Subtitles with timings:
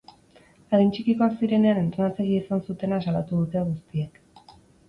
[0.77, 4.19] Adin txikikoak zirenean entrenatzaile izan zutena salatu dute guztiek.